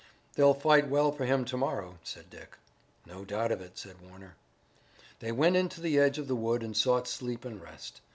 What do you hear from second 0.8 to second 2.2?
well for him, to morrow,"